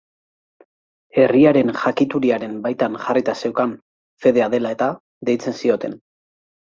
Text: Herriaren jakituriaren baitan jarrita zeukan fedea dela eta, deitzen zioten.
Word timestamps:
Herriaren 1.23 1.67
jakituriaren 1.81 2.55
baitan 2.63 2.95
jarrita 3.03 3.35
zeukan 3.41 3.75
fedea 4.25 4.47
dela 4.55 4.73
eta, 4.77 4.89
deitzen 5.31 5.57
zioten. 5.61 5.95